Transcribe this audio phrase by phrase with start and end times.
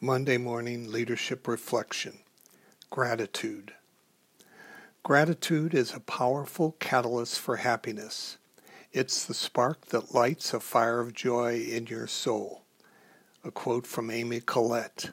[0.00, 2.20] Monday Morning Leadership Reflection
[2.88, 3.72] Gratitude.
[5.02, 8.38] Gratitude is a powerful catalyst for happiness.
[8.92, 12.62] It's the spark that lights a fire of joy in your soul.
[13.42, 15.10] A quote from Amy Collette.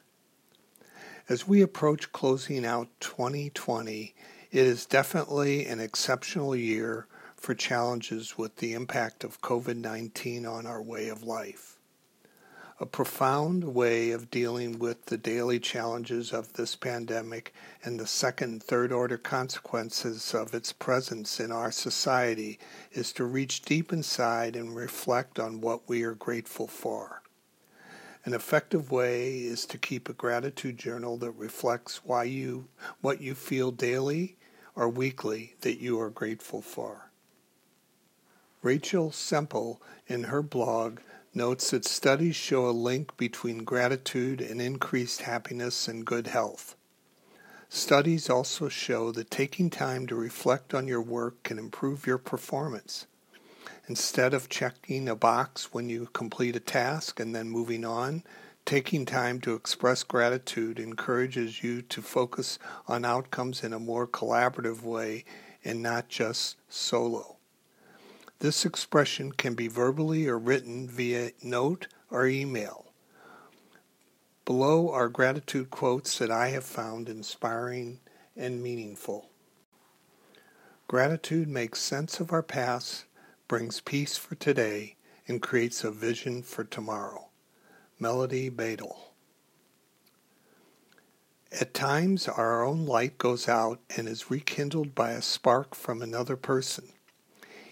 [1.27, 4.13] As we approach closing out 2020,
[4.51, 10.67] it is definitely an exceptional year for challenges with the impact of COVID 19 on
[10.67, 11.75] our way of life
[12.77, 18.51] a profound way of dealing with the daily challenges of this pandemic and the second
[18.51, 22.59] and third order consequences of its presence in our society
[22.91, 27.21] is to reach deep inside and reflect on what we are grateful for.
[28.25, 32.67] An effective way is to keep a gratitude journal that reflects why you
[32.99, 34.35] what you feel daily
[34.75, 37.11] or weekly that you are grateful for.
[38.61, 40.99] Rachel Semple in her blog
[41.35, 46.75] notes that studies show a link between gratitude and increased happiness and good health.
[47.67, 53.05] Studies also show that taking time to reflect on your work can improve your performance.
[53.87, 58.23] Instead of checking a box when you complete a task and then moving on,
[58.65, 62.57] taking time to express gratitude encourages you to focus
[62.87, 65.25] on outcomes in a more collaborative way
[65.63, 67.34] and not just solo.
[68.39, 72.91] This expression can be verbally or written via note or email.
[74.43, 77.99] Below are gratitude quotes that I have found inspiring
[78.35, 79.29] and meaningful.
[80.87, 83.05] Gratitude makes sense of our past,
[83.47, 84.97] brings peace for today,
[85.27, 87.29] and creates a vision for tomorrow.
[87.99, 88.85] Melody Beattie.
[91.59, 96.35] At times, our own light goes out and is rekindled by a spark from another
[96.35, 96.89] person.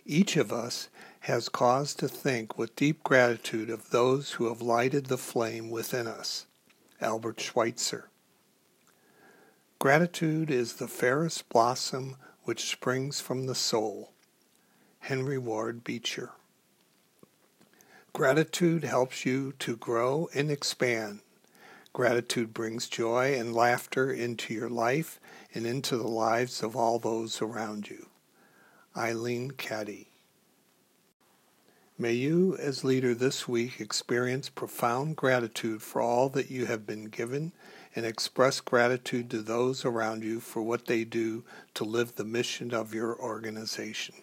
[0.06, 0.90] Each of us
[1.22, 6.08] has cause to think with deep gratitude of those who have lighted the flame within
[6.08, 6.46] us.
[7.00, 8.10] Albert Schweitzer.
[9.80, 14.12] Gratitude is the fairest blossom which springs from the soul.
[15.00, 16.32] Henry Ward Beecher.
[18.12, 21.22] Gratitude helps you to grow and expand.
[21.94, 25.20] Gratitude brings joy and laughter into your life
[25.54, 28.08] and into the lives of all those around you.
[28.96, 30.10] Eileen Caddy.
[31.98, 37.06] May you, as leader this week, experience profound gratitude for all that you have been
[37.06, 37.54] given
[37.96, 41.44] and express gratitude to those around you for what they do
[41.74, 44.16] to live the mission of your organization.